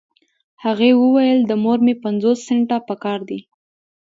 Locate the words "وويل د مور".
1.01-1.79